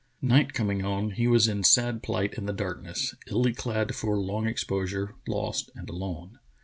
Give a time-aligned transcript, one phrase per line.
[0.23, 4.17] Night com ing on, he was in sad plight in the darkness, illy clad for
[4.17, 6.39] long exposure, lost and alone.